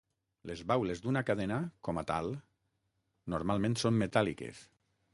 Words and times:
Les 0.51 0.63
baules 0.71 1.01
d'una 1.03 1.23
cadena 1.27 1.59
com 1.89 2.03
a 2.03 2.05
tal 2.13 2.33
normalment 3.37 3.81
són 3.87 4.05
metàl·liques. 4.07 4.69